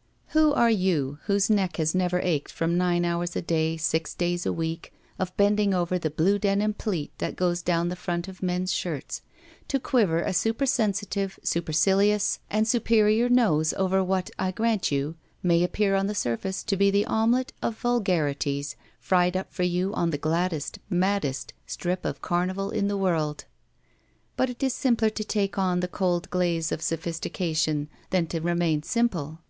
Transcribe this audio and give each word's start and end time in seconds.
•Who 0.32 0.54
are 0.54 0.70
you, 0.70 1.18
whose 1.24 1.50
neck 1.50 1.76
has 1.76 1.94
never 1.94 2.20
ached 2.20 2.52
from 2.52 2.78
nine 2.78 3.04
hours 3.04 3.36
a 3.36 3.42
day, 3.42 3.76
six 3.76 4.14
days 4.14 4.46
a 4.46 4.50
week, 4.50 4.94
of 5.18 5.36
bending 5.36 5.74
over 5.74 5.98
the 5.98 6.08
blue 6.08 6.38
denim 6.38 6.72
pleat 6.72 7.12
that 7.18 7.36
goes 7.36 7.60
down 7.60 7.90
the 7.90 7.96
front 7.96 8.26
of 8.26 8.42
men's 8.42 8.72
shirts, 8.72 9.20
to 9.68 9.78
quiver 9.78 10.22
a 10.22 10.32
supersensitive, 10.32 11.38
supercilious, 11.42 12.36
"5 12.36 12.38
THE 12.38 12.38
VERTICAL 12.38 12.46
CITY 12.46 12.58
and 12.58 12.66
superior 12.68 13.28
nose 13.28 13.74
over 13.74 14.02
what, 14.02 14.30
I 14.38 14.52
grant 14.52 14.90
you, 14.90 15.16
may 15.42 15.62
appear 15.62 15.94
on 15.94 16.06
the 16.06 16.14
surface 16.14 16.62
to 16.64 16.78
be 16.78 16.90
the 16.90 17.04
omelet 17.04 17.52
of 17.60 17.76
vulgarities 17.76 18.76
fried 18.98 19.36
up 19.36 19.52
for 19.52 19.64
you 19.64 19.92
on 19.92 20.08
the 20.08 20.16
gladdest, 20.16 20.78
maddest 20.88 21.52
strip 21.66 22.06
of 22.06 22.22
carnival 22.22 22.70
in 22.70 22.88
the 22.88 22.96
world? 22.96 23.44
But 24.38 24.48
it 24.48 24.62
is 24.62 24.72
simpler 24.72 25.10
to 25.10 25.24
take 25.24 25.58
on 25.58 25.80
the 25.80 25.88
cold 25.88 26.30
glaze 26.30 26.72
of 26.72 26.80
sophis 26.80 27.20
tication 27.20 27.88
than 28.08 28.26
to 28.28 28.40
remain 28.40 28.82
simple. 28.82 29.40